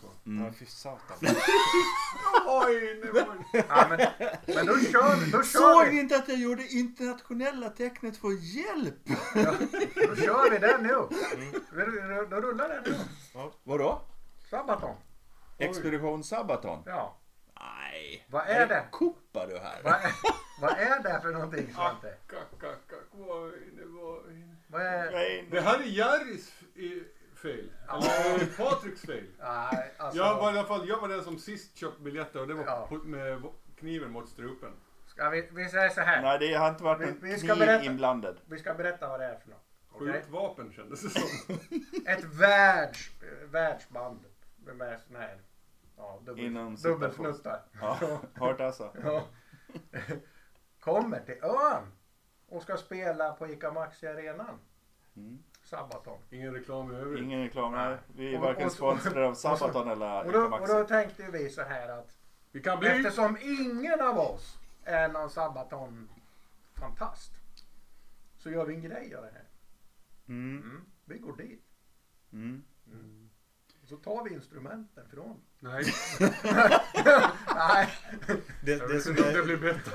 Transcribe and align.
på. 0.00 0.08
Ja, 0.24 0.52
fy 0.58 0.66
satan. 0.66 1.16
Oj, 2.46 3.00
det 3.02 3.12
var... 3.12 3.26
Ja, 3.68 3.86
men, 3.88 3.98
men 4.56 4.66
då 4.66 4.78
kör, 4.78 5.32
då 5.32 5.42
kör 5.42 5.42
Såg 5.42 5.84
vi. 5.86 5.92
ni 5.92 6.00
inte 6.00 6.16
att 6.16 6.28
jag 6.28 6.38
gjorde 6.38 6.66
internationella 6.66 7.68
tecknet 7.68 8.16
för 8.16 8.56
hjälp? 8.56 8.94
Då 9.94 10.16
kör 10.16 10.50
vi 10.50 10.58
den 10.58 10.82
nu. 10.82 10.88
Då, 10.88 12.24
då 12.30 12.40
rullar 12.40 12.68
den 12.68 12.82
nu. 12.86 12.94
Vadå? 13.64 14.02
Sabaton. 14.50 14.96
Expedition 15.58 16.24
Sabaton? 16.24 16.82
Ja. 16.86 17.18
Nej. 17.60 18.26
Vad 18.30 18.46
är 18.46 18.66
det? 18.66 18.84
Kuppar 18.92 19.46
du 19.46 19.58
här? 19.58 19.80
Vad 19.84 19.92
är, 19.92 20.12
vad 20.60 20.70
är 20.70 21.02
det 21.02 21.20
för 21.22 21.32
någonting 21.32 21.72
Svante? 21.74 22.14
Vad 24.66 24.82
är... 24.82 25.10
Nej. 25.12 25.48
Det 25.50 25.60
här 25.60 25.78
är 25.78 25.84
Jerrys 25.84 26.52
f- 27.38 27.42
fel. 27.42 27.70
Eller 27.88 28.56
Patriks 28.56 29.00
fel. 29.02 29.24
Nej, 29.38 29.94
alltså. 29.98 30.18
Jag 30.18 30.36
var 30.36 30.54
i 30.54 30.58
alla 30.58 30.68
fall, 30.68 30.88
jag 30.88 31.00
var 31.00 31.08
den 31.08 31.24
som 31.24 31.38
sist 31.38 31.76
köpte 31.76 32.02
biljetter 32.02 32.40
och 32.40 32.48
det 32.48 32.54
var 32.54 32.64
Ja. 32.64 32.86
på- 32.88 32.94
med 32.94 33.42
kniven 33.76 34.10
mot 34.10 34.28
strupen. 34.28 34.72
Ska 35.06 35.30
vi, 35.30 35.48
vi 35.52 35.68
säger 35.68 35.88
så 35.88 36.00
här. 36.00 36.22
Nej, 36.22 36.38
det 36.38 36.54
har 36.54 36.68
inte 36.68 36.84
varit 36.84 37.00
Vi- 37.00 37.06
någon 37.06 37.20
vi 37.20 37.38
ska 37.38 37.46
kniv 37.54 37.58
berätta. 37.58 37.84
inblandad. 37.84 38.40
Vi 38.46 38.58
ska 38.58 38.74
berätta 38.74 39.08
vad 39.08 39.20
det 39.20 39.26
är 39.26 39.38
för 39.38 39.48
något. 39.50 39.64
Okej? 39.92 40.12
Skjutvapen 40.12 40.72
kändes 40.72 41.02
det 41.02 41.10
som. 41.10 41.56
Ett 42.06 42.24
världs, 42.24 43.10
världsband 43.44 44.20
med 44.56 45.00
sån 45.00 45.16
här 45.16 45.40
ja, 45.96 46.20
dubbel, 46.24 46.44
Inom 46.44 46.74
dubbelsnuttar. 46.76 47.62
Ja, 47.80 47.98
hört 48.34 48.60
alltså. 48.60 48.92
Ja. 49.04 49.24
Kommer 50.80 51.20
till 51.20 51.38
ön 51.42 51.92
och 52.48 52.62
ska 52.62 52.76
spela 52.76 53.32
på 53.32 53.48
ICA 53.48 53.72
Maxi 53.72 54.06
arenan. 54.06 54.58
Mm. 55.16 55.38
Sabaton. 55.68 56.18
Ingen 56.30 56.52
reklam 56.54 56.92
i 56.92 56.94
övrigt. 56.94 57.22
Ingen 57.22 57.42
reklam 57.42 57.74
här. 57.74 58.00
Vi 58.16 58.34
är 58.34 58.38
Och- 58.38 58.44
varken 58.44 58.70
sponsrade 58.70 59.26
av 59.26 59.34
Sabaton 59.34 59.88
eller 59.88 60.26
Och 60.26 60.32
då, 60.32 60.44
och 60.44 60.68
då 60.68 60.84
tänkte 60.84 61.30
vi 61.30 61.50
så 61.50 61.62
här 61.62 61.88
att 61.88 62.16
Vi 62.52 62.60
kan 62.62 62.78
bli... 62.78 62.88
eftersom 62.88 63.38
ingen 63.42 64.00
av 64.00 64.18
oss 64.18 64.58
är 64.84 65.08
någon 65.08 65.30
Sabaton-fantast 65.30 67.32
så 68.38 68.50
gör 68.50 68.64
vi 68.66 68.74
en 68.74 68.82
grej 68.82 69.14
av 69.14 69.22
det 69.22 69.30
här. 69.32 69.44
Mm. 70.28 70.62
Mm. 70.62 70.84
Vi 71.04 71.18
går 71.18 71.36
dit. 71.36 71.64
Mm. 72.32 72.64
Så 73.88 73.96
tar 73.96 74.24
vi 74.24 74.34
instrumenten 74.34 75.04
från. 75.14 75.36
Nej, 75.60 75.84
Nej, 77.54 77.88
Det, 78.64 78.76
det, 78.76 78.86
vet 78.86 79.02
som 79.02 79.10
om 79.10 79.16
det 79.22 79.38
är, 79.38 79.42
blir 79.42 79.56
bättre. 79.56 79.92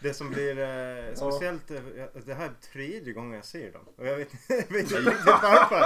det 0.00 0.14
som 0.14 0.30
blir 0.30 0.58
eh, 0.58 1.14
speciellt, 1.14 1.70
eh, 1.70 1.76
det 2.26 2.34
här 2.34 2.44
är 2.46 2.52
tredje 2.72 3.12
gången 3.12 3.32
jag 3.32 3.44
ser 3.44 3.72
dem. 3.72 3.84
Och 3.96 4.06
jag 4.06 4.16
vet, 4.16 4.28
jag 4.48 4.56
vet 4.56 4.70
inte 4.70 5.00
riktigt 5.00 5.26
varför. 5.26 5.80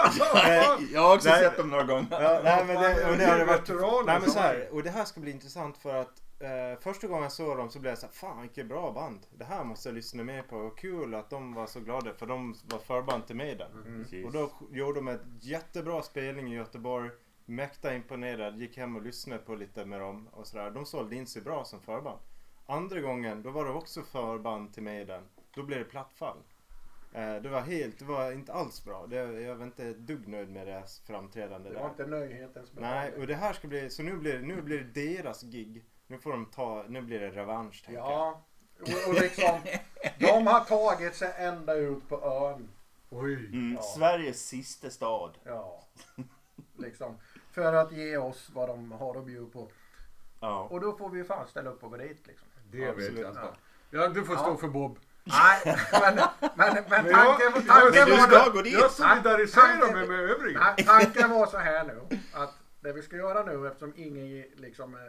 Eh, 0.50 0.78
Jag 0.92 1.00
har 1.00 1.14
också 1.14 1.28
Nej. 1.28 1.40
sett 1.40 1.56
dem 1.56 1.68
några 1.70 1.84
gånger. 1.84 2.06
Ja, 2.10 2.40
nej 2.44 2.64
men 2.66 2.82
det, 2.82 3.10
och 3.10 3.16
det 3.16 3.24
har 3.26 3.38
det 3.38 3.44
varit, 3.44 4.06
nej 4.06 4.20
men 4.20 4.30
så 4.30 4.38
här, 4.38 4.54
är- 4.54 4.74
och 4.74 4.82
det 4.82 4.90
här 4.90 5.04
ska 5.04 5.20
bli 5.20 5.30
intressant 5.30 5.78
för 5.78 5.94
att 5.94 6.21
eh, 6.42 6.78
första 6.80 7.06
gången 7.06 7.22
jag 7.22 7.32
såg 7.32 7.56
dem 7.56 7.70
så 7.70 7.80
blev 7.80 7.90
jag 7.90 7.98
så 7.98 8.06
här, 8.06 8.12
fan 8.12 8.42
vilket 8.42 8.66
bra 8.66 8.92
band. 8.92 9.26
Det 9.30 9.44
här 9.44 9.64
måste 9.64 9.88
jag 9.88 9.94
lyssna 9.94 10.24
mer 10.24 10.42
på. 10.42 10.56
Och 10.56 10.78
kul 10.78 11.14
att 11.14 11.30
de 11.30 11.54
var 11.54 11.66
så 11.66 11.80
glada 11.80 12.14
för 12.14 12.26
de 12.26 12.54
var 12.64 12.78
förband 12.78 13.26
till 13.26 13.36
mig 13.36 13.54
där. 13.54 13.68
Precis. 13.84 14.26
Och 14.26 14.32
då 14.32 14.50
gjorde 14.70 14.98
de 15.00 15.08
ett 15.08 15.20
jättebra 15.40 16.02
spelning 16.02 16.52
i 16.52 16.56
Göteborg. 16.56 17.10
Mäkta 17.44 17.94
imponerad, 17.94 18.58
gick 18.58 18.76
hem 18.76 18.96
och 18.96 19.02
lyssnade 19.02 19.42
på 19.42 19.54
lite 19.54 19.84
med 19.84 20.00
dem 20.00 20.28
och 20.32 20.46
sådär. 20.46 20.70
De 20.70 20.86
sålde 20.86 21.16
in 21.16 21.26
sig 21.26 21.42
bra 21.42 21.64
som 21.64 21.80
förband. 21.80 22.18
Andra 22.66 23.00
gången, 23.00 23.42
då 23.42 23.50
var 23.50 23.64
det 23.64 23.70
också 23.70 24.02
förband 24.02 24.74
till 24.74 24.82
Maiden. 24.82 25.22
Då 25.54 25.62
blev 25.62 25.78
det 25.78 25.84
plattfall. 25.84 26.38
Eh, 27.12 27.42
det 27.42 27.48
var 27.48 27.60
helt, 27.60 27.98
det 27.98 28.04
var 28.04 28.32
inte 28.32 28.52
alls 28.52 28.84
bra. 28.84 29.06
Det, 29.06 29.16
jag 29.16 29.56
var 29.56 29.64
inte 29.64 29.84
ett 29.84 29.98
dugg 29.98 30.28
nöjd 30.28 30.50
med 30.50 30.66
deras 30.66 31.00
framträdande 31.00 31.68
det 31.68 31.74
där. 31.74 31.82
var 31.82 31.90
inte 31.90 32.06
nöjdhetens 32.06 32.72
Nej, 32.74 33.14
och 33.14 33.26
det 33.26 33.34
här 33.34 33.52
ska 33.52 33.68
bli, 33.68 33.90
så 33.90 34.02
nu 34.02 34.16
blir, 34.16 34.38
nu 34.38 34.62
blir 34.62 34.78
det 34.78 35.16
deras 35.16 35.42
gig. 35.42 35.84
Nu 36.12 36.18
får 36.18 36.30
de 36.32 36.46
ta, 36.46 36.84
nu 36.88 37.02
blir 37.02 37.20
det 37.20 37.30
revansch 37.30 37.84
tänker 37.84 38.00
jag. 38.00 38.10
Ja, 38.12 38.42
och, 38.80 39.08
och 39.08 39.14
liksom, 39.14 39.60
de 40.18 40.46
har 40.46 40.60
tagit 40.64 41.14
sig 41.16 41.32
ända 41.36 41.74
ut 41.74 42.08
på 42.08 42.22
ön. 42.22 42.68
Oj. 43.10 43.34
Mm. 43.34 43.74
Ja. 43.74 43.82
Sveriges 43.82 44.46
sista 44.48 44.90
stad. 44.90 45.30
Ja, 45.44 45.82
liksom. 46.78 47.18
För 47.52 47.72
att 47.72 47.92
ge 47.92 48.16
oss 48.16 48.50
vad 48.54 48.68
de 48.68 48.92
har 48.92 49.18
att 49.18 49.24
bjuda 49.24 49.50
på. 49.50 49.68
Ja. 50.40 50.66
Och 50.70 50.80
då 50.80 50.96
får 50.96 51.08
vi 51.10 51.18
ju 51.18 51.24
fan 51.24 51.46
ställa 51.48 51.70
upp 51.70 51.84
och 51.84 51.90
gå 51.90 51.96
dit 51.96 52.26
liksom. 52.26 52.48
Det 52.70 52.78
vet 52.78 52.88
Absolut. 52.90 53.18
jag 53.20 53.30
inte. 53.30 53.48
Ja, 53.90 54.08
du 54.08 54.24
får 54.24 54.36
stå 54.36 54.50
Ja. 54.50 54.56
för 54.56 54.68
Bob. 54.68 54.98
Nej, 55.24 55.76
men, 55.92 56.14
men, 56.14 56.54
men 56.56 56.74
Men 57.04 57.12
tanken, 57.14 57.52
jag- 57.54 57.66
tanken, 57.66 57.92
Men 57.94 58.06
du 58.06 58.16
var... 58.16 58.40
ska 58.40 58.50
gå 58.50 58.62
dit. 58.62 58.72
Jag 58.72 58.90
solidariserar 58.90 59.92
mig 59.92 60.08
med 60.08 60.20
övriga. 60.20 60.60
Nej, 60.60 60.86
tanken 60.86 61.30
var 61.30 61.46
så 61.46 61.58
här 61.58 61.84
nu. 61.84 62.18
Att 62.32 62.54
det 62.80 62.92
vi 62.92 63.02
ska 63.02 63.16
göra 63.16 63.42
nu 63.44 63.66
eftersom 63.66 63.92
ingen 63.96 64.44
liksom... 64.56 64.94
eh, 64.94 65.00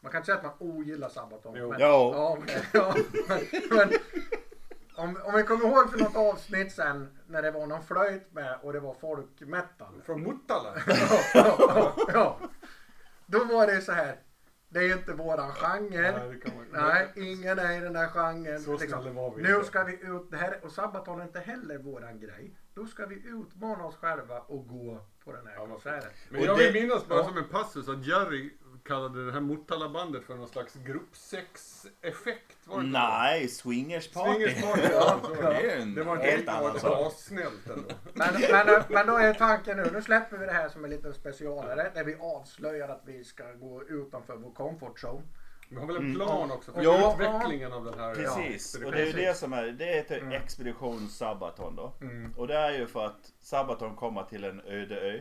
Man 0.00 0.12
kan 0.12 0.18
inte 0.18 0.26
säga 0.26 0.36
att 0.38 0.42
man 0.60 0.68
ogillar 0.70 1.08
Sabaton. 1.08 1.54
Jo. 1.56 1.68
Men, 1.70 1.80
Jo. 1.80 1.86
Ja, 1.86 2.36
okej, 2.38 2.62
ja, 2.72 2.94
men, 3.28 3.40
men, 3.70 3.88
om, 4.96 5.18
om 5.24 5.34
vi 5.34 5.42
kommer 5.42 5.64
ihåg 5.68 5.90
för 5.90 5.98
något 5.98 6.16
avsnitt 6.16 6.72
sen 6.72 7.18
när 7.26 7.42
det 7.42 7.50
var 7.50 7.66
någon 7.66 7.82
flöjt 7.82 8.32
med 8.32 8.58
och 8.62 8.72
det 8.72 8.80
var 8.80 8.94
folkmetal. 8.94 10.02
Från 10.06 10.22
Motala. 10.22 10.74
ja, 10.86 11.20
ja, 11.34 11.94
ja. 12.14 12.38
Då 13.26 13.44
var 13.44 13.66
det 13.66 13.80
så 13.80 13.92
här. 13.92 14.16
Det 14.72 14.78
är 14.78 14.92
inte 14.96 15.12
våran 15.12 15.52
genre. 15.52 16.12
Nej, 16.12 16.42
man 16.54 16.66
Nej, 16.88 17.12
ingen 17.16 17.58
är 17.58 17.76
i 17.76 17.80
den 17.80 17.92
där 17.92 18.08
genren. 18.08 18.60
Så 18.60 18.78
snälla 18.78 19.10
var 19.12 19.34
vi 19.36 19.42
nu 19.42 19.54
inte. 19.54 19.66
ska 19.66 19.84
vi 19.84 19.92
ut, 19.92 20.30
det 20.30 20.36
här, 20.36 20.60
och 20.64 20.72
Sabaton 20.72 21.20
är 21.20 21.24
inte 21.24 21.40
heller 21.40 21.78
våran 21.78 22.20
grej. 22.20 22.56
Då 22.74 22.86
ska 22.86 23.06
vi 23.06 23.14
utmana 23.26 23.84
oss 23.84 23.96
själva 23.96 24.38
och 24.40 24.68
gå 24.68 25.06
på 25.24 25.32
den 25.32 25.46
här 25.46 25.54
Ja, 25.54 25.66
konserten. 25.66 26.10
Men 26.30 26.42
jag 26.42 26.58
det- 26.58 26.70
vill 26.70 26.82
minnas 26.82 27.06
bara 27.08 27.18
Ja. 27.18 27.24
som 27.24 27.36
en 27.38 27.48
passus 27.48 27.88
att 27.88 28.06
Jerry 28.06 28.50
kallade 28.90 29.26
det 29.26 29.32
här 29.32 29.40
Motala-bandet 29.40 30.24
för 30.24 30.34
någon 30.34 30.48
slags 30.48 30.74
gruppsex-effekt. 30.74 32.56
Var 32.64 32.76
det 32.80 32.86
inte 32.86 32.98
Nej, 32.98 33.48
swingersparty. 33.48 34.32
Swingersparty, 34.32 34.82
Ja, 34.82 34.88
ja. 35.22 35.28
så 35.28 35.34
Det 35.34 35.42
var 35.42 35.50
det. 35.54 35.70
är 35.72 35.80
en 35.80 35.94
Det 35.94 36.02
var 36.04 36.16
helt 36.16 36.38
inte 36.40 36.52
annan 36.52 36.72
det 36.74 36.80
sak. 36.80 36.98
var 36.98 37.06
assnällt 37.06 37.66
ändå. 37.70 37.88
Men, 38.14 38.34
men, 38.50 38.82
men 38.88 39.06
då 39.06 39.16
är 39.16 39.34
tanken 39.34 39.76
nu, 39.76 39.90
nu 39.92 40.02
släpper 40.02 40.38
vi 40.38 40.46
det 40.46 40.52
här 40.52 40.68
som 40.68 40.84
en 40.84 40.90
liten 40.90 41.14
specialare 41.14 41.90
där 41.94 42.04
vi 42.04 42.16
avslöjar 42.20 42.88
att 42.88 43.02
vi 43.06 43.24
ska 43.24 43.52
gå 43.52 43.82
utanför 43.88 44.36
vår 44.36 44.50
comfort 44.54 44.98
zone. 45.04 45.22
Vi 45.72 45.76
har 45.76 45.86
väl 45.86 45.96
en 45.96 46.14
plan 46.14 46.50
också 46.50 46.72
för 46.72 46.82
Ja. 46.82 47.12
utvecklingen 47.14 47.72
av 47.72 47.84
den 47.84 47.98
här 47.98 48.14
Precis, 48.14 48.76
Ja, 48.80 48.86
och 48.86 48.92
det 48.92 49.02
är 49.02 49.06
ju 49.06 49.12
det 49.12 49.36
som 49.36 49.52
är, 49.52 49.66
det 49.66 49.84
heter 49.84 50.18
Mm. 50.18 50.32
Expedition 50.32 51.08
Sabaton 51.08 51.76
då. 51.76 51.92
Mm. 52.00 52.34
Och 52.36 52.46
det 52.46 52.54
är 52.56 52.70
ju 52.72 52.86
för 52.86 53.06
att 53.06 53.32
Sabaton 53.40 53.96
kommer 53.96 54.22
till 54.22 54.44
en 54.44 54.60
öde 54.60 55.00
ö. 55.00 55.20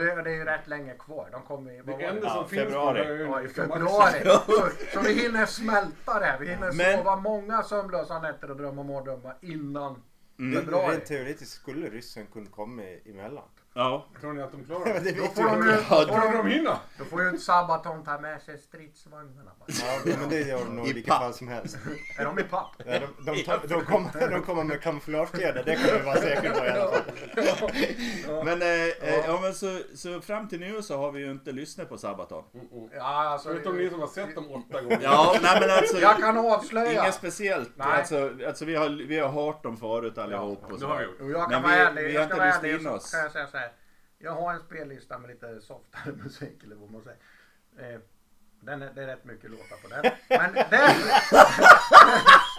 Och, 0.00 0.04
det, 0.16 0.22
det 0.22 0.30
är 0.30 0.34
ju 0.34 0.44
rätt 0.44 0.66
länge 0.68 0.94
kvar. 0.94 1.28
De 1.32 1.42
kommer 1.42 1.70
i, 1.72 1.82
Det 1.86 1.92
enda 2.04 2.26
Ja, 2.26 2.30
som 2.34 2.48
finns 2.48 2.62
februari. 2.62 3.04
på 3.26 3.32
Ja, 3.32 3.42
i 3.42 3.48
februari. 3.48 4.24
Så, 4.24 4.70
så 4.94 5.00
vi 5.00 5.12
hinner 5.22 5.46
smälta 5.46 6.20
det. 6.20 6.36
Vi 6.40 6.48
hinner 6.48 6.72
Men- 6.72 6.96
sova 6.98 7.16
många 7.16 7.62
sömnlösa 7.62 8.18
nätter 8.20 8.50
och 8.50 8.56
drömma 8.56 8.82
mardrömmar 8.82 9.36
innan 9.40 10.02
Mm. 10.38 10.60
februari. 10.60 10.92
Rent 10.94 11.04
teoretiskt 11.06 11.52
skulle 11.52 11.86
ryssen 11.90 12.26
kunna 12.32 12.50
komma 12.50 12.82
emellan. 12.82 13.44
Ja, 13.78 14.06
Tror 14.20 14.32
ni 14.32 14.42
att 14.42 14.52
de 14.52 14.64
klarar 14.64 14.84
det? 14.94 15.00
det 15.00 15.12
Då 15.12 15.24
får 15.26 15.42
de 15.44 15.62
ju, 15.66 15.70
Ja, 15.72 15.76
får 15.86 16.32
de, 16.32 16.36
de 16.36 16.46
hinna? 16.46 16.78
då 16.98 17.04
får 17.04 17.22
ju 17.22 17.28
inte 17.28 17.42
Sabaton 17.42 18.04
ta 18.04 18.18
med 18.20 18.42
sig 18.42 18.58
stridsvagnarna. 18.58 19.50
bara. 19.58 19.66
Ja, 20.06 20.16
men 20.20 20.28
det 20.28 20.40
gör 20.40 20.58
de 20.58 20.76
nog 20.76 20.86
I 20.88 20.92
vilket 20.92 21.12
papp. 21.12 21.22
fall 21.22 21.34
som 21.34 21.48
helst. 21.48 21.76
Är 22.18 22.24
de 22.24 22.38
i 22.38 22.42
papp? 22.42 22.70
Ja, 22.86 22.98
de, 23.24 23.32
de, 23.32 23.42
tar, 23.44 23.60
de, 23.68 23.84
kommer, 23.84 24.30
de 24.30 24.42
kommer 24.42 24.64
med 24.64 24.82
kamouflagekläder, 24.82 25.62
det 25.66 25.74
kan 25.76 25.98
vi 25.98 26.04
vara 26.04 26.16
säkra 26.16 26.50
på 26.54 26.64
i 26.66 26.70
alla 26.70 26.90
fall. 26.90 27.70
men, 28.44 28.62
eh, 28.62 28.68
eh, 28.68 29.24
ja, 29.26 29.38
men 29.42 29.54
så, 29.54 29.78
så 29.94 30.20
fram 30.20 30.48
till 30.48 30.60
nu 30.60 30.82
så 30.82 30.96
har 30.98 31.12
vi 31.12 31.20
ju 31.20 31.30
inte 31.30 31.52
lyssnat 31.52 31.88
på 31.88 31.98
Sabaton. 31.98 32.44
Ja, 32.92 33.02
alltså, 33.02 33.48
Förutom 33.48 33.76
ni 33.76 33.90
som 33.90 34.00
har 34.00 34.06
sett 34.06 34.34
dem 34.34 34.50
åtta 34.50 34.82
gånger. 34.82 35.00
Ja, 35.02 35.36
nej 35.42 35.60
men 35.60 35.70
alltså. 35.70 35.98
Jag 35.98 36.16
kan 36.18 36.38
avslöja. 36.38 37.02
Inget 37.02 37.14
speciellt. 37.14 37.70
Nej. 37.74 37.86
Alltså, 37.98 38.30
alltså 38.46 38.64
vi, 38.64 38.74
har, 38.74 38.88
vi 39.08 39.18
har 39.18 39.28
hört 39.28 39.62
dem 39.62 39.76
förut 39.76 40.18
allihop. 40.18 40.64
och 40.64 40.72
det 40.72 40.78
så. 40.78 40.86
har 40.86 40.98
vi 40.98 41.04
gjort. 41.04 41.20
Och 41.20 41.30
jag 41.30 41.50
kan 41.50 41.62
Men 41.62 41.62
vara 41.62 41.72
vi- 41.74 41.80
ärlig. 41.80 42.02
vi 42.02 42.14
jag 42.14 42.14
ska 42.14 42.22
inte 42.22 42.36
vara 42.36 42.46
lyssnat 42.46 42.64
ärlig 42.64 42.80
in 42.80 42.86
och 42.86 42.94
oss. 42.94 43.10
så 43.10 43.16
kan 43.16 43.22
jag 43.24 43.32
säga 43.32 43.46
så 43.46 43.56
här. 43.56 43.65
Jag 44.18 44.32
har 44.32 44.54
en 44.54 44.60
spellista 44.60 45.18
med 45.18 45.30
lite 45.30 45.60
softare 45.60 46.12
musik 46.24 46.64
eller 46.64 46.76
vad 46.76 46.90
man 46.90 47.02
säger. 47.02 47.94
Eh, 47.94 48.00
den 48.60 48.82
är, 48.82 48.92
det 48.92 49.02
är 49.02 49.06
rätt 49.06 49.24
mycket 49.24 49.50
låtar 49.50 49.76
på 49.76 49.88
den. 49.88 50.12
Men 50.28 50.54
den... 50.54 50.90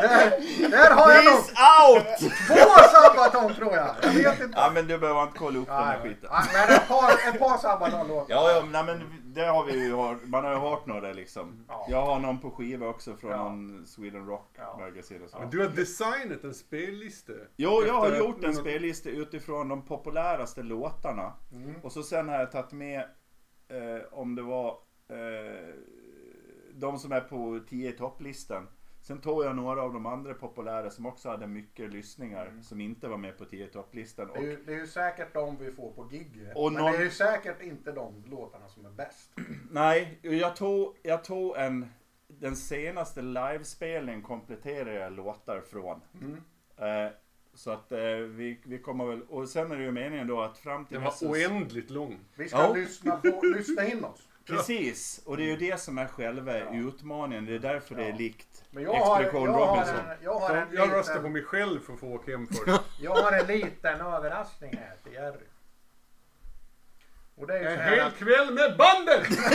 där, 0.00 0.68
där 0.70 0.90
har 0.94 1.12
jag 1.12 1.24
nog 1.24 1.34
out! 1.34 2.18
två 2.46 2.70
Sabaton 2.92 3.54
tror 3.54 3.72
jag. 3.74 3.94
Jag 4.02 4.10
vet 4.12 4.40
inte. 4.40 4.58
Ja 4.58 4.70
men 4.74 4.86
du 4.86 4.98
behöver 4.98 5.22
inte 5.22 5.38
kolla 5.38 5.58
upp 5.58 5.66
den 5.66 5.76
här 5.76 5.98
Nej, 5.98 6.08
skiten. 6.14 6.30
nej, 6.32 6.66
men 6.68 6.76
ett 6.76 6.88
par, 6.88 7.10
ett 7.28 7.38
par 7.38 7.58
Sabaton 7.58 8.08
låtar. 8.08 8.34
Ja, 8.34 8.50
ja, 8.50 8.62
nej, 8.72 8.84
men 8.84 9.02
det 9.24 9.46
har 9.46 9.64
vi 9.64 9.84
ju 9.84 9.96
hört. 9.96 10.18
Man 10.24 10.44
har 10.44 10.50
ju 10.52 10.58
hört 10.58 10.86
några 10.86 11.12
liksom. 11.12 11.64
Ja. 11.68 11.86
Jag 11.90 12.02
har 12.06 12.18
någon 12.18 12.38
på 12.38 12.50
skiva 12.50 12.86
också 12.86 13.16
från 13.16 13.30
Ja. 13.30 13.36
någon 13.36 13.86
Sweden 13.86 14.26
Rock 14.26 14.50
Ja. 14.58 14.76
Magazine 14.80 15.24
och 15.24 15.30
så. 15.30 15.38
Men 15.38 15.50
du 15.50 15.60
har 15.60 15.68
designat 15.68 16.44
en 16.44 16.54
spellista. 16.54 17.32
Jo, 17.56 17.82
jag 17.86 17.94
har 17.94 18.16
gjort 18.16 18.44
en 18.44 18.54
spellista 18.54 19.08
utifrån 19.08 19.68
de 19.68 19.82
populäraste 19.82 20.62
låtarna. 20.62 21.32
Mm. 21.52 21.74
Och 21.82 21.92
så 21.92 22.02
sen 22.02 22.28
har 22.28 22.36
jag 22.38 22.52
tagit 22.52 22.72
med 22.72 23.00
eh, 23.68 24.02
om 24.12 24.34
det 24.34 24.42
var 24.42 24.68
eh, 25.10 25.74
de 26.74 26.98
som 26.98 27.12
är 27.12 27.20
på 27.20 27.60
10 27.68 27.92
topplistan. 27.92 28.68
Sen 29.04 29.20
tog 29.20 29.44
jag 29.44 29.56
några 29.56 29.82
av 29.82 29.92
de 29.92 30.06
andra 30.06 30.34
populära 30.34 30.90
som 30.90 31.06
också 31.06 31.28
hade 31.28 31.46
mycket 31.46 31.90
lyssningar 31.92 32.46
Mm. 32.46 32.62
som 32.62 32.80
inte 32.80 33.08
var 33.08 33.16
med 33.16 33.38
på 33.38 33.44
10 33.44 33.66
topplistan. 33.66 34.28
Det 34.34 34.38
är, 34.38 34.42
ju, 34.42 34.64
det 34.66 34.72
är 34.72 34.76
ju 34.76 34.86
säkert 34.86 35.34
de 35.34 35.56
vi 35.56 35.72
får 35.72 35.90
på 35.90 36.04
gig. 36.04 36.48
Och 36.54 36.72
men 36.72 36.82
någon- 36.82 36.92
det 36.92 36.98
är 36.98 37.02
ju 37.02 37.10
säkert 37.10 37.62
inte 37.62 37.92
de 37.92 38.24
låtarna 38.30 38.68
som 38.68 38.86
är 38.86 38.90
bäst. 38.90 39.30
Nej, 39.70 40.18
jag 40.22 40.56
tog, 40.56 40.96
jag 41.02 41.24
tog 41.24 41.56
en... 41.56 41.86
Den 42.28 42.56
senaste 42.56 43.22
livespelningen 43.22 44.22
kompletterade 44.22 44.94
jag 44.94 45.12
låtar 45.12 45.60
från. 45.70 46.00
Mm. 46.20 46.34
Eh, 47.06 47.12
så 47.54 47.70
att 47.70 47.92
eh, 47.92 47.98
vi, 48.16 48.60
vi 48.64 48.78
kommer 48.78 49.04
väl... 49.06 49.22
Och 49.22 49.48
sen 49.48 49.72
är 49.72 49.76
det 49.76 49.82
ju 49.84 49.92
meningen 49.92 50.26
då 50.26 50.40
att 50.40 50.58
fram 50.58 50.84
till 50.86 50.94
Den 50.94 51.02
var 51.04 51.10
nästa- 51.10 51.28
oändligt 51.30 51.90
lång. 51.90 52.18
Vi 52.36 52.48
ska 52.48 52.58
Ja. 52.58 52.74
lyssna, 52.74 53.16
på, 53.16 53.40
lyssna 53.56 53.86
in 53.86 54.04
oss. 54.04 54.28
Precis, 54.46 55.20
och 55.26 55.36
det 55.36 55.42
är 55.42 55.46
ju 55.46 55.56
det 55.56 55.80
som 55.80 55.98
är 55.98 56.06
själva 56.06 56.58
utmaningen. 56.70 57.46
Det 57.46 57.54
är 57.54 57.58
därför 57.58 57.94
det 57.94 58.04
är 58.04 58.08
Ja. 58.10 58.16
likt 58.16 58.64
Men 58.70 58.82
jag 58.82 58.92
har, 58.94 59.20
Expedition 59.20 59.44
jag 59.50 59.52
har 59.66 59.76
Robinson. 59.76 59.96
en, 59.96 60.16
jag 60.22 60.38
har 60.38 60.56
en, 60.56 60.68
Jag 60.72 60.92
röstar 60.92 61.14
på 61.14 61.18
liten, 61.20 61.32
mig 61.32 61.42
själv 61.44 61.80
för 61.80 61.92
att 61.92 62.00
få 62.00 62.06
åka 62.14 62.30
hem 62.30 62.46
först. 62.66 62.80
jag 63.00 63.14
har 63.14 63.32
en 63.32 63.46
liten 63.46 64.00
överraskning 64.00 64.76
här 64.76 64.96
till 65.04 65.12
Jerry. 65.12 65.46
Och 67.36 67.46
det 67.46 67.58
är 67.58 67.64
En 67.64 67.80
hel 67.94 68.06
att, 68.06 68.16
kväll 68.16 68.54
med 68.54 68.76
bandet! 68.76 69.26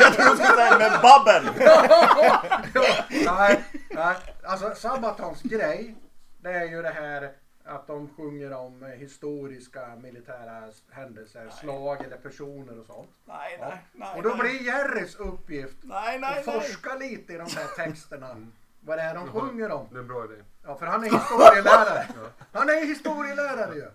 Jag 0.00 0.14
tror 0.14 0.30
du 0.30 0.36
skulle 0.36 0.56
säga 0.56 0.78
med 0.78 1.00
Babben! 1.02 1.44
nej, 3.24 3.64
nej, 3.90 4.16
alltså 4.44 4.74
Sabatons 4.74 5.42
grej, 5.42 5.94
det 6.38 6.50
är 6.52 6.64
ju 6.64 6.82
det 6.82 6.90
här 6.90 7.30
att 7.70 7.86
de 7.86 8.08
sjunger 8.16 8.52
om 8.52 8.82
eh, 8.82 8.88
historiska 8.88 9.96
militära 10.02 10.68
händelser, 10.90 11.50
slag 11.50 12.04
eller 12.04 12.16
personer 12.16 12.78
och 12.80 12.86
sånt. 12.86 13.10
Nej, 13.24 13.58
nej, 13.60 13.84
nej. 13.92 14.16
Och 14.16 14.22
då 14.22 14.28
nej. 14.28 14.38
blir 14.38 14.62
Jerrys 14.66 15.16
uppgift 15.16 15.76
Nej, 15.82 16.18
nej, 16.18 16.38
att 16.38 16.46
nej. 16.46 16.60
forska 16.60 16.94
lite 16.94 17.32
i 17.32 17.36
de 17.36 17.42
här 17.56 17.66
texterna. 17.84 18.46
Vad 18.80 18.98
det 18.98 19.02
är 19.02 19.14
de 19.14 19.28
sjunger 19.28 19.70
om. 19.72 19.88
Det 19.90 19.96
är 19.96 20.00
en 20.00 20.08
bra 20.08 20.24
idé. 20.24 20.42
Ja, 20.64 20.74
för 20.76 20.86
han 20.86 21.04
är 21.04 21.10
historielärare. 21.10 22.06
Han 22.52 22.68
är 22.68 22.86
historielärare 22.86 23.74
ju. 23.74 23.90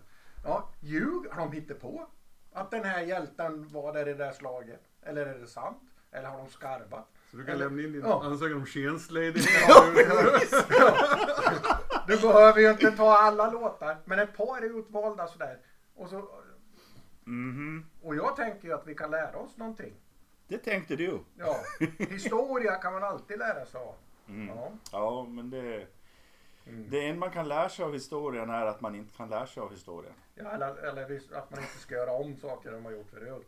Ja, 0.45 0.69
ljug, 0.79 1.25
har 1.31 1.41
de 1.45 1.51
hittat 1.51 1.79
på 1.81 2.07
att 2.53 2.71
den 2.71 2.83
här 2.83 3.01
hjälten 3.01 3.67
var 3.67 3.93
där 3.93 4.01
i 4.07 4.13
det 4.13 4.23
där 4.25 4.31
slaget? 4.31 4.81
Eller 5.03 5.25
är 5.25 5.39
det 5.39 5.47
sant? 5.47 5.81
Eller 6.11 6.27
har 6.27 6.37
de 6.37 6.49
skarvat? 6.49 7.07
Så 7.31 7.37
du 7.37 7.45
kan 7.45 7.55
Eller- 7.55 7.65
lämna 7.65 7.81
in 7.83 7.91
din 7.91 8.01
Ja. 8.05 8.23
ansökan 8.23 8.57
om 8.57 8.65
tjänstledighet. 8.65 9.69
Du 12.07 12.21
behöver 12.21 12.59
ju 12.59 12.71
inte 12.71 12.91
ta 12.91 13.17
alla 13.17 13.51
låtar, 13.51 13.97
men 14.05 14.19
ett 14.19 14.37
par 14.37 14.57
är 14.61 14.79
utvalda 14.79 15.27
sådär. 15.27 15.59
Och, 15.95 16.09
så, 16.09 16.29
Mhm. 17.23 17.85
och 18.01 18.15
jag 18.15 18.35
tänker 18.35 18.67
ju 18.67 18.73
att 18.73 18.87
vi 18.87 18.95
kan 18.95 19.11
lära 19.11 19.37
oss 19.37 19.57
någonting. 19.57 19.93
Det 20.47 20.57
tänkte 20.57 20.95
du. 20.95 21.19
Ja, 21.37 21.55
historia 21.97 22.75
kan 22.75 22.93
man 22.93 23.03
alltid 23.03 23.39
lära 23.39 23.65
sig 23.65 23.79
av. 23.81 23.95
Mm. 24.27 24.47
Ja. 24.57 24.71
Ja, 24.91 25.25
men 25.29 25.49
det... 25.49 25.87
Mm. 26.67 26.89
Det 26.89 27.07
en 27.07 27.19
man 27.19 27.31
kan 27.31 27.47
lära 27.47 27.69
sig 27.69 27.85
av 27.85 27.93
historien 27.93 28.49
är 28.49 28.65
att 28.65 28.81
man 28.81 28.95
inte 28.95 29.17
kan 29.17 29.29
lära 29.29 29.47
sig 29.47 29.61
av 29.63 29.71
historien. 29.71 30.13
Ja, 30.35 30.51
eller, 30.51 30.75
eller 30.75 31.19
att 31.37 31.51
man 31.51 31.59
inte 31.59 31.77
ska 31.77 31.95
göra 31.95 32.11
om 32.11 32.35
saker 32.37 32.71
de 32.71 32.85
har 32.85 32.91
gjort 32.91 33.09
förut. 33.09 33.47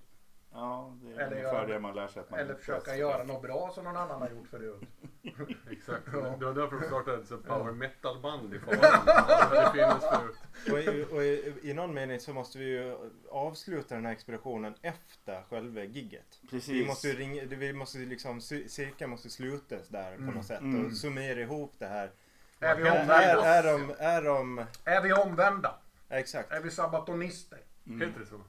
Ja, 0.54 0.98
det 1.02 1.08
är 1.10 1.14
Eller 1.14 1.32
ungefär 1.32 1.54
göra- 1.54 1.66
det 1.68 1.80
man 1.80 1.96
lär 1.96 2.08
sig 2.08 2.20
att 2.20 2.30
man 2.30 2.40
Eller 2.40 2.56
försöka 2.56 2.96
göra 2.96 3.24
något 3.24 3.42
bra 3.42 3.72
som 3.76 3.84
någon 3.84 3.98
annan 3.98 4.22
har 4.22 4.30
gjort 4.30 4.48
förut. 4.48 4.82
Exakt. 5.72 6.04
Ja. 6.14 6.20
Det 6.40 6.46
var 6.46 6.54
därför 6.54 6.80
de 6.80 6.88
startade 6.88 7.18
ett 7.18 7.46
power 7.48 7.72
metal-band 7.72 8.54
i 8.54 8.60
Falun. 8.66 8.80
Ja, 8.82 9.72
Det 9.74 9.92
finns 9.92 10.04
förut. 10.10 10.38
Och, 10.72 10.80
i, 10.80 11.06
och 11.16 11.24
i, 11.24 11.54
i 11.70 11.74
någon 11.74 11.94
mening 11.94 12.20
så 12.20 12.34
måste 12.34 12.58
vi 12.60 12.66
ju 12.66 12.98
avsluta 13.32 13.96
den 13.96 14.06
här 14.06 14.12
expeditionen 14.14 14.74
efter 14.82 15.42
själva 15.50 15.84
gigget. 15.84 16.40
Precis. 16.50 16.70
Vi 16.70 16.88
måste 16.88 17.08
ju 17.08 17.14
ringa, 17.14 17.44
vi 17.46 17.74
måste 17.74 17.98
liksom, 17.98 18.40
ci- 18.40 18.68
cirkeln 18.68 19.12
måste 19.12 19.30
slutas 19.30 19.88
där 19.88 20.16
på 20.16 20.22
Mm. 20.22 20.36
något 20.36 20.46
sätt 20.46 20.62
Mm. 20.62 20.86
och 20.86 20.94
summera 20.98 21.40
ihop 21.40 21.74
det 21.78 21.88
här. 21.88 22.12
Är 22.60 22.76
vi 22.76 22.82
Är, 22.82 22.86
är, 22.96 23.02
omvända? 23.02 23.46
är 23.46 23.64
de, 23.64 23.94
är 24.00 24.22
de, 24.22 24.66
Är 24.86 25.02
vi 25.02 25.14
omvända? 25.14 25.76
exakt. 26.10 26.52
Är 26.52 26.62
vi 26.62 26.72
sabatonister? 26.72 27.60
Mm. 27.88 28.02
Heter 28.08 28.20
det 28.20 28.26
så? 28.26 28.42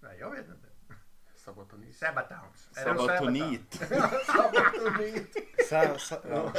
Nej, 0.00 0.16
jag 0.20 0.30
vet 0.30 0.46
inte. 0.48 0.68
Sabotonist. 1.44 1.98
Sabatons. 1.98 2.68
Sabatonit. 2.72 3.72
sabaton? 3.74 4.18
Sabatonit. 4.26 5.36
Sa, 5.68 5.98
sa, 5.98 6.16
ja. 6.30 6.52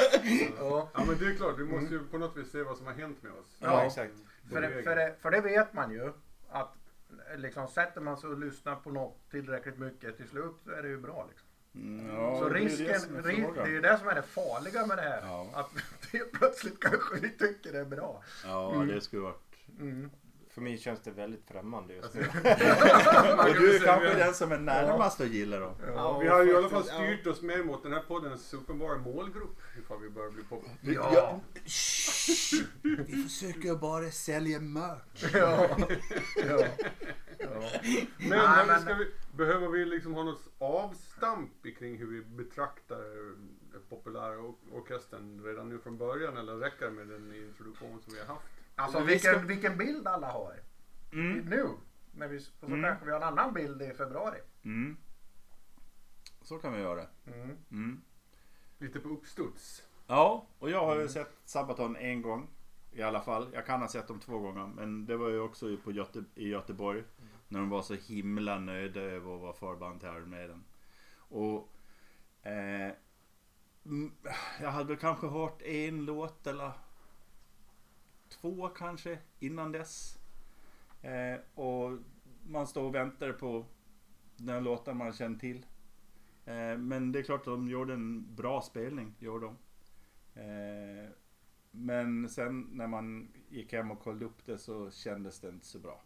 Ja. 0.59 0.89
Ja 0.93 1.05
men 1.07 1.17
det 1.17 1.25
är 1.25 1.35
klart, 1.35 1.59
vi 1.59 1.63
måste 1.65 1.93
ju 1.93 2.07
på 2.07 2.17
något 2.17 2.37
vis 2.37 2.51
se 2.51 2.63
vad 2.63 2.77
som 2.77 2.85
har 2.85 2.93
hänt 2.93 3.23
med 3.23 3.31
oss. 3.31 3.57
ja, 3.59 3.67
Ja. 3.67 3.85
exakt. 3.85 4.13
För, 4.51 4.61
det, 4.61 4.83
för, 4.83 4.95
det, 4.95 5.15
för 5.21 5.31
det 5.31 5.41
vet 5.41 5.73
man 5.73 5.91
ju 5.91 6.13
att 6.49 6.73
liksom, 7.37 7.67
sätter 7.67 8.01
man 8.01 8.17
sig 8.17 8.29
och 8.29 8.37
lyssnar 8.39 8.75
på 8.75 8.91
något 8.91 9.29
tillräckligt 9.31 9.77
mycket 9.77 10.17
till 10.17 10.27
slut 10.27 10.55
så 10.63 10.71
är 10.71 10.81
det 10.81 10.87
ju 10.89 10.97
bra. 10.97 11.27
Liksom. 11.29 11.47
Mm, 11.75 12.15
ja, 12.15 12.37
så 12.39 12.49
det 12.49 12.49
är 12.49 12.53
det 12.53 12.65
risken, 12.65 13.17
är 13.17 13.21
det 13.21 13.61
är 13.61 13.67
ju 13.67 13.81
det 13.81 13.97
som 13.97 14.07
är 14.07 14.15
det 14.15 14.21
farliga 14.21 14.85
med 14.85 14.97
det 14.97 15.01
här. 15.01 15.21
Ja. 15.21 15.47
Att 15.53 15.69
det 16.11 16.33
plötsligt 16.33 16.79
kanske 16.79 17.19
vi 17.19 17.29
tycker 17.29 17.71
det 17.71 17.79
är 17.79 17.85
bra. 17.85 18.23
Ja, 18.45 18.73
Mm. 18.75 18.87
det 18.87 19.01
skulle 19.01 19.21
varit... 19.21 19.55
Mm. 19.79 20.09
För 20.53 20.61
mig 20.61 20.77
känns 20.77 21.01
det 21.01 21.11
väldigt 21.11 21.45
främmande 21.47 21.93
just 21.93 22.05
Alltså, 22.15 22.19
nu. 22.19 22.25
Och 23.49 23.55
du 23.55 23.75
är 23.75 23.79
kanske 23.85 24.13
den 24.13 24.33
som 24.33 24.51
är 24.51 24.59
närmast 24.59 25.21
att 25.21 25.27
gilla 25.27 25.59
då. 25.59 25.75
Ja, 25.95 26.19
vi 26.19 26.27
har 26.27 26.43
ju 26.43 26.51
i 26.51 26.55
alla 26.55 26.69
fall 26.69 26.83
styrt 26.83 27.27
oss 27.27 27.41
mer 27.41 27.63
mot 27.63 27.83
den 27.83 27.93
här 27.93 28.03
poddens 28.07 28.53
uppenbara 28.53 28.97
målgrupp 28.97 29.61
ifall 29.79 30.01
vi 30.01 30.09
börjar 30.09 30.31
bli 30.31 30.43
populära. 30.43 31.13
Ja. 31.13 31.39
Vi 32.81 33.23
försöker 33.23 33.75
bara 33.75 34.11
sälja 34.11 34.59
merch. 34.59 35.23
Ja. 35.33 35.69
ja. 36.35 36.65
ja. 37.39 37.69
Men, 38.17 38.29
Nej, 38.29 38.67
men, 38.67 38.81
ska 38.81 38.93
vi, 38.93 39.11
behöver 39.37 39.67
vi 39.67 39.85
liksom 39.85 40.13
ha 40.13 40.23
något 40.23 40.47
avstamp 40.57 41.51
kring 41.77 41.97
hur 41.97 42.07
vi 42.07 42.21
betraktar 42.21 43.03
den 43.71 43.81
populära 43.89 44.37
or- 44.37 44.55
orkestern 44.71 45.43
redan 45.43 45.69
nu 45.69 45.79
från 45.79 45.97
början 45.97 46.37
eller 46.37 46.55
räcker 46.55 46.85
det 46.85 46.91
med 46.91 47.07
den 47.07 47.35
introduktion 47.35 48.01
som 48.01 48.13
vi 48.13 48.19
har 48.19 48.27
haft? 48.27 48.45
Alltså 48.75 48.99
vi 48.99 49.05
vilken, 49.05 49.35
ska- 49.35 49.45
vilken 49.47 49.77
bild 49.77 50.07
alla 50.07 50.31
har. 50.31 50.59
Mm. 51.13 51.37
Nu. 51.37 51.67
När 52.15 52.27
vi, 52.27 52.37
och 52.39 52.41
så 52.59 52.65
Mm. 52.65 52.83
kanske 52.83 53.05
vi 53.05 53.11
har 53.11 53.17
en 53.21 53.27
annan 53.27 53.53
bild 53.53 53.81
i 53.81 53.93
februari. 53.93 54.39
Mm. 54.63 54.97
Så 56.41 56.57
kan 56.57 56.73
vi 56.73 56.79
göra. 56.79 57.05
Mm. 57.27 57.57
Mm. 57.71 58.01
Lite 58.77 58.99
på 58.99 59.09
uppstuds. 59.09 59.83
Ja, 60.07 60.47
och 60.59 60.69
jag 60.69 60.85
har 60.85 60.99
ju 60.99 61.07
sett 61.07 61.31
Sabaton 61.45 61.95
en 61.95 62.21
gång. 62.21 62.49
I 62.91 63.01
alla 63.01 63.21
fall. 63.21 63.49
Jag 63.53 63.65
kan 63.65 63.81
ha 63.81 63.87
sett 63.87 64.07
dem 64.07 64.19
två 64.19 64.39
gånger. 64.39 64.67
Men 64.67 65.05
det 65.05 65.17
var 65.17 65.29
ju 65.29 65.39
också 65.39 65.77
på 65.83 65.91
Göte, 65.91 66.23
i 66.35 66.47
Göteborg. 66.49 67.03
När 67.47 67.59
de 67.59 67.69
var 67.69 67.81
så 67.81 67.93
himla 67.93 68.59
nöjda 68.59 68.99
över 69.01 69.35
att 69.35 69.41
vara 69.41 69.53
förband 69.53 69.99
till 69.99 70.09
Iron 70.09 70.29
Maiden. 70.29 70.63
Och 71.17 71.69
eh, 72.43 72.91
mm, 73.85 74.11
jag 74.61 74.69
hade 74.71 74.87
väl 74.87 74.97
kanske 74.97 75.27
hört 75.27 75.61
en 75.61 76.05
låt 76.05 76.47
eller 76.47 76.71
två 78.41 78.67
kanske 78.67 79.19
innan 79.39 79.71
dess. 79.71 80.17
Eh, 81.01 81.39
och 81.55 81.97
man 82.47 82.67
står 82.67 82.83
och 82.83 82.95
väntar 82.95 83.31
på 83.31 83.65
den 84.37 84.63
låten 84.63 84.97
man 84.97 85.13
känner 85.13 85.39
till. 85.39 85.65
Eh, 86.45 86.77
men 86.77 87.11
det 87.11 87.19
är 87.19 87.23
klart 87.23 87.39
att 87.39 87.45
de 87.45 87.69
gjorde 87.69 87.93
en 87.93 88.35
bra 88.35 88.61
spelning, 88.61 89.15
gjorde 89.19 89.45
de. 89.45 89.57
Eh, 90.41 91.09
men 91.71 92.29
sen 92.29 92.61
när 92.61 92.87
man 92.87 93.27
gick 93.49 93.73
hem 93.73 93.91
och 93.91 93.99
kollade 93.99 94.25
upp 94.25 94.45
det 94.45 94.57
så 94.57 94.91
kändes 94.91 95.39
det 95.39 95.49
inte 95.49 95.65
så 95.65 95.79
bra. 95.79 96.01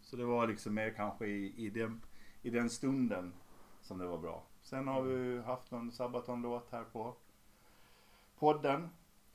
Så 0.00 0.16
det 0.16 0.24
var 0.24 0.46
liksom 0.46 0.74
mer 0.74 0.90
kanske 0.90 1.26
i, 1.26 1.66
i, 1.66 1.70
den, 1.70 2.00
i 2.42 2.50
den 2.50 2.70
stunden 2.70 3.32
som 3.82 3.98
det 3.98 4.06
var 4.06 4.18
bra. 4.18 4.44
Sen 4.62 4.88
har 4.88 5.02
vi 5.02 5.38
haft 5.42 5.70
någon 5.70 5.92
Sabaton-låt 5.92 6.70
här 6.70 6.84
på 6.84 7.14
podden. 8.38 8.88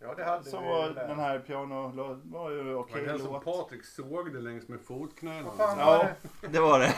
Ja 0.04 0.14
det 0.16 0.24
hade 0.24 0.44
Som 0.44 0.64
vi 0.64 0.70
var 0.70 0.90
den 0.90 1.20
här 1.20 1.40
piano 1.40 1.92
var 2.24 2.52
ju 2.52 2.64
Var 2.64 2.74
okej 2.74 3.02
det 3.02 3.08
den 3.08 3.20
som 3.20 3.34
låt. 3.34 3.44
Patrik 3.46 3.86
såg 3.86 4.34
det 4.34 4.40
längs 4.40 4.68
med 4.68 4.82
fotknölarna? 4.82 5.44
Vad 5.44 5.58
fan 5.58 5.78
var 5.78 5.84
Ja, 5.96 6.08
det? 6.42 6.48
det 6.48 6.60
var 6.60 6.80
det. 6.80 6.94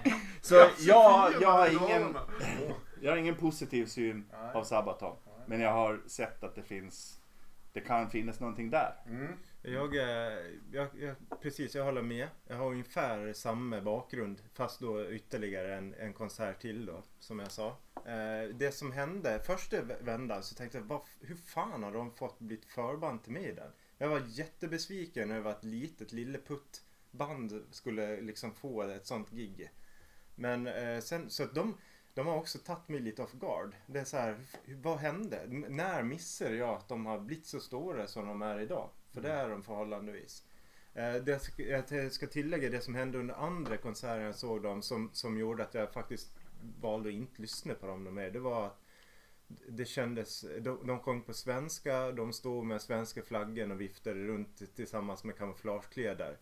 så 0.40 0.54
jag, 0.78 1.32
jag, 1.40 1.50
har 1.52 1.68
ingen, 1.88 2.16
jag 3.00 3.12
har 3.12 3.16
ingen 3.16 3.34
positiv 3.36 3.86
syn 3.86 4.24
Nej. 4.32 4.52
av 4.54 4.64
Sabaton. 4.64 5.16
Men 5.46 5.60
jag 5.60 5.72
har 5.72 6.00
sett 6.06 6.44
att 6.44 6.54
det 6.54 6.62
finns, 6.62 7.20
det 7.72 7.80
kan 7.80 8.10
finnas 8.10 8.40
någonting 8.40 8.70
där. 8.70 8.94
Mm. 9.06 9.32
Jag, 9.62 9.96
eh, 9.96 10.38
jag, 10.72 10.88
jag, 11.00 11.16
precis, 11.42 11.74
jag 11.74 11.84
håller 11.84 12.02
med. 12.02 12.28
Jag 12.46 12.56
har 12.56 12.66
ungefär 12.70 13.32
samma 13.32 13.80
bakgrund 13.80 14.42
fast 14.54 14.80
då 14.80 15.10
ytterligare 15.10 15.76
en, 15.76 15.94
en 15.94 16.12
konsert 16.12 16.60
till 16.60 16.86
då, 16.86 17.02
som 17.18 17.38
jag 17.38 17.50
sa. 17.52 17.68
Eh, 18.06 18.54
det 18.54 18.74
som 18.74 18.92
hände, 18.92 19.40
första 19.46 19.82
vändan 19.82 20.42
så 20.42 20.54
tänkte 20.54 20.78
jag, 20.78 20.84
vad, 20.84 21.00
hur 21.20 21.36
fan 21.36 21.82
har 21.82 21.92
de 21.92 22.10
fått 22.14 22.38
blivit 22.38 22.64
förband 22.64 23.22
till 23.22 23.32
mig 23.32 23.44
i 23.44 23.52
den? 23.52 23.72
Jag 23.98 24.08
var 24.08 24.22
jättebesviken 24.26 25.30
över 25.30 25.50
att 25.50 25.64
litet 25.64 26.12
lilleputt-band 26.12 27.62
skulle 27.70 28.20
liksom 28.20 28.54
få 28.54 28.82
ett 28.82 29.06
sånt 29.06 29.30
gig. 29.30 29.70
Men 30.34 30.66
eh, 30.66 31.00
sen, 31.00 31.30
så 31.30 31.42
att 31.42 31.54
de, 31.54 31.76
de 32.14 32.26
har 32.26 32.36
också 32.36 32.58
tagit 32.58 32.88
mig 32.88 33.00
lite 33.00 33.22
off 33.22 33.32
guard. 33.32 33.74
Det 33.86 33.98
är 34.00 34.04
så 34.04 34.16
här, 34.16 34.40
vad 34.66 34.98
hände? 34.98 35.36
N- 35.38 35.66
när 35.68 36.02
missade 36.02 36.56
jag 36.56 36.68
att 36.74 36.88
de 36.88 37.06
har 37.06 37.18
blivit 37.18 37.46
så 37.46 37.60
stora 37.60 38.06
som 38.06 38.26
de 38.26 38.42
är 38.42 38.60
idag? 38.60 38.90
För 39.12 39.20
det 39.20 39.30
är 39.30 39.48
de 39.48 39.62
förhållandevis. 39.62 40.44
Eh, 40.94 41.14
det 41.14 41.50
jag 41.58 42.12
ska, 42.12 42.26
tillägga 42.26 42.70
det 42.70 42.80
som 42.80 42.94
hände 42.94 43.18
under 43.18 43.34
andra 43.34 43.76
konserten 43.76 44.24
jag 44.24 44.34
såg 44.34 44.62
dem 44.62 44.82
som, 44.82 45.10
som 45.12 45.38
gjorde 45.38 45.62
att 45.62 45.74
jag 45.74 45.92
faktiskt 45.92 46.30
valde 46.80 47.08
att 47.08 47.14
inte 47.14 47.42
lyssna 47.42 47.74
på 47.74 47.86
dem 47.86 48.14
mer. 48.14 48.30
Det 48.30 48.40
var 48.40 48.66
att 48.66 48.80
det 49.68 49.84
kändes, 49.84 50.44
de, 50.60 50.86
de 50.86 50.98
sjöng 51.00 51.22
på 51.22 51.32
svenska, 51.32 52.12
de 52.12 52.32
stod 52.32 52.64
med 52.64 52.82
svenska 52.82 53.22
flaggan 53.22 53.70
och 53.70 53.80
viftade 53.80 54.26
runt 54.26 54.76
tillsammans 54.76 55.24
med 55.24 55.36
kamouflagekläder. 55.36 56.38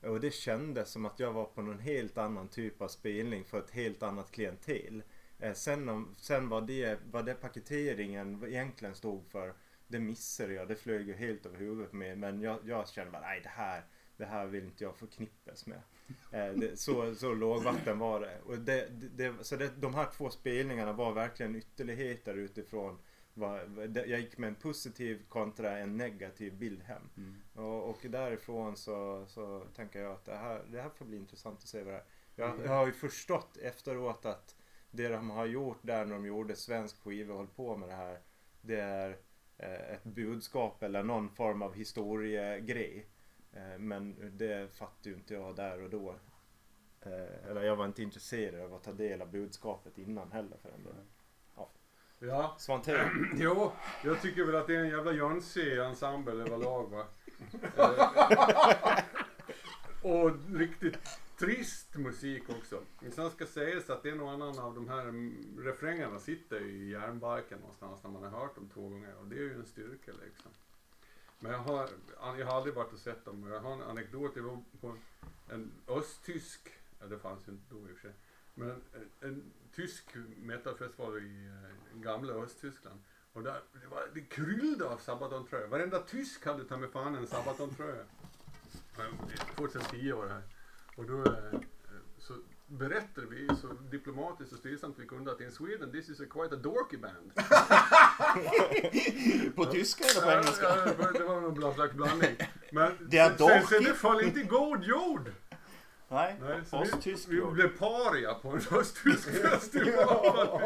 Och 0.00 0.20
det 0.20 0.34
kändes 0.34 0.90
som 0.90 1.06
att 1.06 1.20
jag 1.20 1.32
var 1.32 1.44
på 1.44 1.62
någon 1.62 1.78
helt 1.78 2.18
annan 2.18 2.48
typ 2.48 2.82
av 2.82 2.88
spelning 2.88 3.44
för 3.44 3.58
ett 3.58 3.70
helt 3.70 4.02
annat 4.02 4.30
klientel. 4.30 5.02
Eh, 5.38 5.52
sen, 5.52 5.88
om, 5.88 6.14
sen 6.18 6.48
vad, 6.48 6.66
det, 6.66 6.98
vad 7.10 7.26
det 7.26 7.34
paketeringen 7.34 8.44
egentligen 8.46 8.94
stod 8.94 9.26
för, 9.26 9.54
det 9.92 10.00
missade 10.00 10.52
jag. 10.54 10.68
Det 10.68 10.76
flög 10.76 11.06
ju 11.08 11.14
helt 11.14 11.46
över 11.46 11.58
huvudet 11.58 11.90
på 11.90 11.96
mig. 11.96 12.16
Men 12.16 12.40
jag, 12.40 12.58
jag 12.64 12.88
kände 12.88 13.12
bara, 13.12 13.22
nej 13.22 13.40
det 13.42 13.48
här, 13.48 13.82
det 14.16 14.24
här 14.24 14.46
vill 14.46 14.64
inte 14.64 14.84
jag 14.84 14.96
förknippas 14.96 15.66
med. 15.66 15.80
Eh, 16.32 16.52
det, 16.52 16.76
så, 16.78 17.14
så 17.14 17.34
lågvatten 17.34 17.98
var 17.98 18.20
det. 18.20 18.40
Och 18.46 18.58
det, 18.58 18.88
det, 18.90 19.34
så 19.44 19.56
det, 19.56 19.70
de 19.80 19.94
här 19.94 20.08
två 20.16 20.30
spelningarna 20.30 20.92
var 20.92 21.12
verkligen 21.12 21.56
ytterligheter 21.56 22.34
utifrån 22.34 22.98
vad- 23.34 23.96
jag 23.96 24.20
gick 24.20 24.38
med 24.38 24.48
en 24.48 24.54
positiv 24.54 25.22
kontra 25.28 25.78
en 25.78 25.96
negativ 25.96 26.54
bild 26.58 26.82
hem. 26.82 27.02
Mm. 27.16 27.36
Och, 27.66 27.90
och 27.90 27.98
därifrån 28.02 28.76
så, 28.76 29.24
så 29.28 29.66
tänker 29.76 30.00
jag 30.02 30.12
att 30.12 30.24
det 30.24 30.36
här, 30.36 30.62
det 30.70 30.82
här 30.82 30.90
får 30.90 31.04
bli 31.04 31.16
intressant 31.16 31.58
att 31.62 31.68
se 31.68 31.82
vad 31.82 31.94
det 31.94 31.98
är. 31.98 32.04
Jag, 32.36 32.58
jag 32.64 32.72
har 32.72 32.86
ju 32.86 32.92
förstått 32.92 33.56
efteråt 33.56 34.26
att 34.26 34.56
det 34.90 35.08
de 35.08 35.30
har 35.30 35.46
gjort 35.46 35.78
där 35.82 36.04
när 36.04 36.14
de 36.14 36.26
gjorde 36.26 36.56
svensk 36.56 37.02
skiva 37.02 37.32
och 37.32 37.38
höll 37.38 37.48
på 37.48 37.76
med 37.76 37.88
det 37.88 37.94
här. 37.94 38.18
Det 38.60 38.80
är 38.80 39.16
ett 39.66 40.04
budskap 40.04 40.82
eller 40.82 41.02
någon 41.02 41.30
form 41.30 41.62
av 41.62 41.74
historiegrej. 41.74 43.06
Eh, 43.52 43.78
men 43.78 44.30
det 44.38 44.74
fattade 44.74 45.10
ju 45.10 45.14
inte 45.14 45.34
jag 45.34 45.56
där 45.56 45.82
och 45.82 45.90
då. 45.90 46.14
Eh, 47.00 47.50
eller 47.50 47.62
jag 47.62 47.76
var 47.76 47.84
inte 47.84 48.02
intresserad 48.02 48.60
av 48.60 48.74
att 48.74 48.82
ta 48.82 48.92
del 48.92 49.22
av 49.22 49.30
budskapet 49.30 49.98
innan 49.98 50.32
heller 50.32 50.56
för 50.62 50.70
den 50.70 50.84
delen. 50.84 51.06
Ja, 52.24 52.54
Svante, 52.58 53.10
jo, 53.36 53.72
jag 54.04 54.22
tycker 54.22 54.44
väl 54.44 54.56
att 54.56 54.66
det 54.66 54.76
är 54.76 54.80
en 54.80 54.88
jävla 54.88 55.12
jönsig 55.12 55.78
ensemble 55.78 56.32
överlag 56.32 56.90
va. 56.90 57.04
Eh, 60.04 60.10
och 60.10 60.30
riktigt 60.54 60.98
trist 61.42 61.96
musik 61.96 62.42
också. 62.48 62.82
Sen 63.10 63.30
ska 63.30 63.46
sägas 63.46 63.90
att 63.90 64.02
det 64.02 64.10
är 64.10 64.14
någon 64.14 64.42
annan 64.42 64.58
av 64.58 64.74
de 64.74 64.88
här 64.88 65.04
refrängerna 65.62 66.18
sitter 66.18 66.60
i 66.60 66.90
hjärnbarken 66.90 67.58
någonstans 67.58 68.02
när 68.02 68.10
man 68.10 68.22
har 68.22 68.30
hört 68.40 68.54
dem 68.54 68.68
två 68.74 68.88
gånger 68.88 69.14
och 69.14 69.26
det 69.26 69.36
är 69.36 69.40
ju 69.40 69.54
en 69.54 69.66
styrka 69.66 70.12
liksom. 70.24 70.50
Men 71.38 71.52
jag 71.52 71.58
har, 71.58 71.88
jag 72.38 72.46
har 72.46 72.56
aldrig 72.56 72.74
varit 72.74 72.92
och 72.92 72.98
sett 72.98 73.24
dem. 73.24 73.46
Jag 73.46 73.60
har 73.60 73.72
en 73.72 73.82
anekdot. 73.82 74.32
Jag 74.36 74.42
var 74.42 74.62
på 74.80 74.96
en 75.48 75.72
östtysk, 75.88 76.72
ja 77.00 77.06
det 77.06 77.18
fanns 77.18 77.48
ju 77.48 77.52
inte 77.52 77.74
då 77.74 77.80
i 77.80 77.92
och 77.92 77.96
för 77.96 78.08
sig. 78.08 78.12
Men 78.54 78.70
en, 78.70 79.10
en 79.20 79.52
tysk 79.74 80.04
metalfestival 80.36 81.18
i 81.18 81.46
eh, 81.46 82.00
gamla 82.00 82.32
Östtyskland. 82.32 83.00
Och 83.32 83.42
där, 83.42 83.60
det, 83.72 83.86
var, 83.86 84.02
det 84.14 84.20
kryllde 84.20 84.88
av 84.88 84.98
Sabaton-tröjor. 84.98 85.66
Varenda 85.66 85.98
tysk 85.98 86.46
hade 86.46 86.64
ta 86.64 86.76
mig 86.76 86.88
fan 86.88 87.14
en 87.14 87.26
Sabaton-tröja. 87.26 88.04
2010 89.56 90.12
var 90.12 90.26
det 90.26 90.32
här. 90.32 90.42
Och 90.96 91.06
då 91.06 91.24
eh, 91.24 91.32
så 92.18 92.34
berättade 92.66 93.26
vi 93.26 93.48
så 93.60 93.66
diplomatiskt 93.90 94.52
och 94.52 94.58
stillsamt 94.58 94.96
vi 94.98 95.06
kunde 95.06 95.32
att 95.32 95.40
in 95.40 95.50
Sweden 95.52 95.92
this 95.92 96.08
is 96.08 96.20
a 96.20 96.24
quite 96.30 96.54
a 96.54 96.58
dorky 96.62 96.96
band. 96.96 97.32
På 99.54 99.64
tyska 99.64 100.04
eller 100.04 100.20
på 100.26 100.30
engelska? 100.30 100.66
ja, 100.68 100.84
det 100.84 100.94
var- 101.04 101.12
det 101.12 101.24
var 101.24 101.40
någon 101.40 101.74
slags 101.74 101.92
blandning. 101.94 102.36
Men 102.72 102.92
Det 103.10 103.18
är 103.18 103.36
sen, 103.36 103.66
sen, 103.66 103.82
det 103.84 103.94
föll 103.94 104.24
inte 104.24 104.40
i 104.40 104.44
god 104.44 104.84
jord. 104.84 105.32
Nej, 106.12 106.34
Nej, 106.40 106.58
så 106.66 106.76
östtysk 106.82 107.28
vi, 107.28 107.40
blev 107.40 107.78
paria 107.78 108.34
på 108.34 108.48
en 108.48 108.60
östtysk 108.78 109.28
festival 109.50 110.60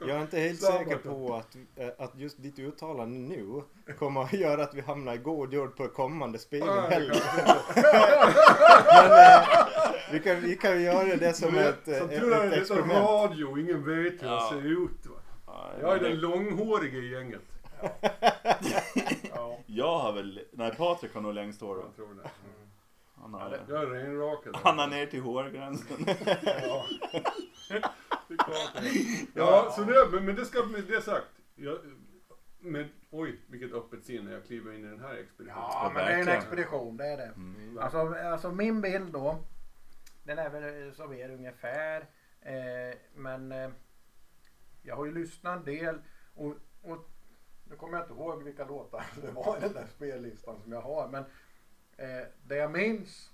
jag 0.00 0.10
är 0.10 0.20
inte 0.20 0.38
helt 0.38 0.60
Samma 0.60 0.78
säker 0.78 0.96
på 0.96 1.34
att, 1.34 1.56
eh, 1.76 1.88
att 1.98 2.12
just 2.18 2.42
ditt 2.42 2.58
uttalande 2.58 3.18
nu 3.18 3.62
kommer 3.98 4.22
att 4.22 4.32
göra 4.32 4.62
att 4.62 4.74
vi 4.74 4.80
hamnar 4.80 5.14
i 5.14 5.18
god 5.18 5.52
jord 5.52 5.76
på 5.76 5.88
kommande 5.88 6.38
spelning 6.38 6.68
heller. 6.90 7.14
kan- 7.14 7.82
Men 9.10 9.12
eh, 9.12 9.48
vi, 10.12 10.20
kan, 10.20 10.40
vi 10.40 10.56
kan 10.56 10.82
göra 10.82 11.16
det 11.16 11.32
som 11.32 11.58
ett, 11.58 11.88
eh, 11.88 11.98
Som 11.98 12.10
ett, 12.10 12.20
tur 12.20 12.32
är 12.32 12.44
ett 12.44 12.50
det 12.50 12.56
är 12.56 12.60
experiment. 12.60 12.98
radio, 13.08 13.58
ingen 13.58 13.84
vet 13.84 14.22
hur 14.22 14.26
jag 14.28 14.34
Ja. 14.36 14.48
ser 14.52 14.66
ut. 14.66 15.06
Va? 15.06 15.16
Ja, 15.46 15.70
Jag 15.80 15.96
är 15.96 16.00
den 16.00 16.20
långhåriga 16.20 16.98
i 16.98 17.10
gänget. 17.12 17.42
Ja. 19.34 19.58
Jag 19.66 19.98
har 19.98 20.12
väl, 20.12 20.40
nej 20.52 20.74
Patrik 20.76 21.14
har 21.14 21.20
nog 21.20 21.34
längst 21.34 21.60
hår. 21.60 21.74
va? 21.76 21.82
Jag 21.86 21.96
tror 21.96 22.14
det. 22.22 22.30
Han 23.32 23.40
har, 23.40 23.64
Jag 23.68 23.82
är 23.82 23.86
renrakad. 23.86 24.56
han 24.56 24.78
har 24.78 24.86
ner 24.86 25.06
till 25.06 25.20
hårgränsen. 25.20 25.96
Ja. 26.44 26.86
Det 28.28 28.34
är 28.34 28.38
klart 28.38 28.82
det 28.82 28.88
är. 28.88 29.26
Ja, 29.34 29.72
så 29.76 29.84
det, 29.84 30.08
men, 30.12 30.24
men 30.24 30.36
det 30.36 30.44
ska 30.44 30.62
med 30.62 30.84
det 30.84 31.00
sagt. 31.00 31.26
Jag, 31.54 31.78
men 32.58 32.88
oj, 33.10 33.40
vilket 33.46 33.72
öppet 33.72 34.04
sinne 34.04 34.22
när 34.22 34.32
jag 34.32 34.44
kliver 34.44 34.72
in 34.72 34.84
i 34.84 34.88
den 34.88 35.00
här 35.00 35.14
expeditionen. 35.14 35.68
Ja, 35.70 35.90
men 35.94 36.04
det 36.06 36.12
är 36.12 36.20
en 36.20 36.28
expedition, 36.28 36.96
det 36.96 37.06
är 37.06 37.16
det. 37.16 37.32
Mm. 37.36 37.78
Alltså, 37.78 37.98
alltså 38.14 38.52
min 38.52 38.80
bild 38.80 39.12
då, 39.12 39.38
den 40.24 40.38
är 40.38 40.50
väl 40.50 40.94
som 40.94 41.12
er 41.12 41.30
ungefär. 41.30 42.00
Eh, 42.40 42.96
men 43.14 43.52
eh, 43.52 43.70
jag 44.82 44.96
har 44.96 45.04
ju 45.04 45.14
lyssnat 45.14 45.58
en 45.58 45.64
del 45.64 45.98
och, 46.34 46.54
och 46.82 47.08
nu 47.64 47.76
kommer 47.76 47.98
jag 47.98 48.04
inte 48.04 48.14
ihåg 48.14 48.42
vilka 48.42 48.64
låtar 48.64 49.04
det 49.22 49.30
var 49.30 49.56
i 49.56 49.60
den 49.60 49.72
där 49.72 49.86
spellistan 49.86 50.60
som 50.62 50.72
jag 50.72 50.80
har. 50.82 51.08
Men 51.08 51.24
eh, 51.96 52.24
det 52.44 52.56
jag 52.56 52.70
minns, 52.70 53.30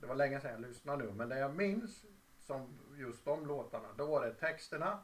det 0.00 0.06
var 0.06 0.14
länge 0.14 0.40
sedan 0.40 0.50
jag 0.50 0.60
lyssnade 0.60 1.04
nu, 1.04 1.12
men 1.12 1.28
det 1.28 1.38
jag 1.38 1.54
minns 1.54 2.04
som 2.38 2.78
just 2.96 3.24
de 3.24 3.46
låtarna, 3.46 3.88
då 3.96 4.06
var 4.06 4.26
det 4.26 4.32
texterna 4.32 4.98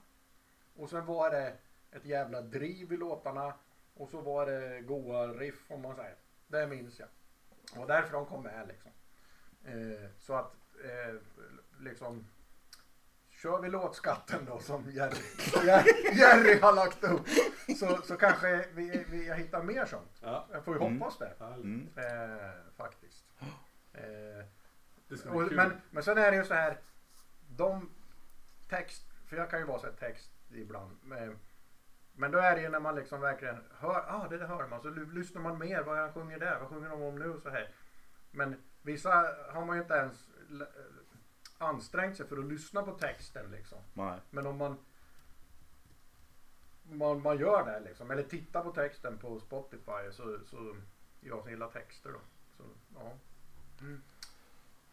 och 0.74 0.90
sen 0.90 1.06
var 1.06 1.30
det 1.30 1.56
ett 1.90 2.04
jävla 2.04 2.40
driv 2.40 2.92
i 2.92 2.96
låtarna 2.96 3.54
och 3.94 4.08
så 4.08 4.20
var 4.20 4.46
det 4.46 4.80
goa 4.80 5.26
riff 5.26 5.70
om 5.70 5.82
man 5.82 5.96
säger. 5.96 6.16
Det 6.46 6.66
minns 6.66 6.98
jag. 6.98 7.08
Och 7.76 7.86
därför 7.86 8.12
de 8.12 8.26
kom 8.26 8.42
med 8.42 8.68
liksom. 8.68 8.90
Eh, 9.64 10.10
så 10.18 10.34
att 10.34 10.54
eh, 10.84 11.14
liksom 11.80 12.26
Kör 13.44 13.60
vi 13.60 13.68
låtskatten 13.68 14.44
då 14.44 14.58
som 14.58 14.90
Jerry, 14.90 15.16
Jerry, 15.66 16.18
Jerry 16.18 16.58
har 16.60 16.72
lagt 16.72 17.04
upp 17.04 17.20
så, 17.78 17.96
så 18.02 18.16
kanske 18.16 18.66
vi, 18.74 19.04
vi, 19.10 19.26
jag 19.28 19.36
hittar 19.36 19.62
mer 19.62 19.84
sånt. 19.84 20.18
Ja, 20.22 20.46
Jag 20.52 20.64
får 20.64 20.74
ju 20.76 20.80
Mm. 20.86 21.00
hoppas 21.00 21.18
det. 21.18 21.32
Mm. 21.40 21.88
Eh, 21.96 22.50
faktiskt. 22.76 23.24
Eh, 23.94 24.44
Det 25.08 25.26
och, 25.26 25.52
men, 25.52 25.72
men 25.90 26.02
sen 26.02 26.18
är 26.18 26.30
det 26.30 26.36
ju 26.36 26.44
så 26.44 26.54
här. 26.54 26.78
De 27.48 27.90
text, 28.68 29.02
för 29.28 29.36
jag 29.36 29.50
kan 29.50 29.58
ju 29.58 29.64
vara 29.66 29.78
så 29.78 29.86
här 29.86 29.94
text 29.94 30.30
ibland. 30.50 30.96
Men, 31.02 31.38
men 32.12 32.30
då 32.30 32.38
är 32.38 32.54
det 32.56 32.62
ju 32.62 32.68
när 32.68 32.80
man 32.80 32.94
liksom 32.94 33.20
verkligen 33.20 33.64
hör, 33.78 34.04
ah 34.08 34.26
det 34.30 34.38
där 34.38 34.46
hör 34.46 34.66
man. 34.66 34.82
Så 34.82 34.88
lyssnar 34.90 35.42
man 35.42 35.58
mer, 35.58 35.82
vad 35.82 35.98
han 35.98 36.12
sjunger 36.12 36.38
där, 36.38 36.58
vad 36.60 36.68
sjunger 36.68 36.88
de 36.88 37.02
om 37.02 37.18
nu 37.18 37.40
så 37.42 37.50
här. 37.50 37.70
Men 38.30 38.62
vissa 38.82 39.10
har 39.52 39.64
man 39.64 39.76
ju 39.76 39.82
inte 39.82 39.94
ens 39.94 40.28
ansträngt 41.58 42.16
sig 42.16 42.26
för 42.26 42.38
att 42.38 42.44
lyssna 42.44 42.82
på 42.82 42.92
texten 42.92 43.50
liksom. 43.50 43.78
Nej. 43.94 44.18
Men 44.30 44.46
om 44.46 44.56
man 44.56 44.76
man, 46.90 47.22
man 47.22 47.38
gör 47.38 47.64
det 47.64 47.80
liksom, 47.80 48.10
eller 48.10 48.22
tittar 48.22 48.62
på 48.62 48.70
texten 48.70 49.18
på 49.18 49.40
Spotify 49.40 50.12
så, 50.12 50.38
så 50.46 50.76
jag 51.20 51.42
som 51.42 51.50
gillar 51.50 51.68
texter 51.68 52.10
då. 52.10 52.20
Så, 52.56 52.62
ja. 52.94 53.12
Mm. 53.80 54.02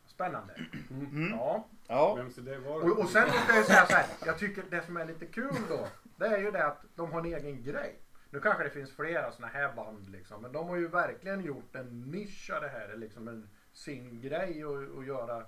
Spännande. 0.05 0.53
Mm. 0.89 1.29
Ja. 1.31 1.67
Ja. 1.87 2.25
Och, 2.65 2.99
och 2.99 3.09
sen 3.09 3.29
ska 3.29 3.55
jag 3.55 3.65
säga 3.65 3.85
så 3.85 3.95
här. 3.95 4.05
Jag 4.25 4.39
tycker 4.39 4.63
det 4.69 4.85
som 4.85 4.97
är 4.97 5.05
lite 5.05 5.25
kul 5.25 5.55
då. 5.69 5.87
Det 6.15 6.25
är 6.25 6.37
ju 6.37 6.51
det 6.51 6.65
att 6.65 6.85
de 6.95 7.11
har 7.11 7.19
en 7.19 7.25
egen 7.25 7.63
grej. 7.63 7.99
Nu 8.29 8.39
kanske 8.39 8.63
det 8.63 8.69
finns 8.69 8.91
flera 8.91 9.31
såna 9.31 9.47
här 9.47 9.73
band 9.73 10.09
liksom. 10.09 10.41
Men 10.41 10.51
de 10.51 10.67
har 10.67 10.75
ju 10.75 10.87
verkligen 10.87 11.43
gjort 11.43 11.75
en 11.75 12.01
nisch 12.01 12.51
av 12.55 12.61
det 12.61 12.67
här. 12.67 12.97
Liksom 12.97 13.27
en, 13.27 13.49
sin 13.73 14.21
grej 14.21 14.65
och, 14.65 14.83
och 14.83 15.05
göra 15.05 15.45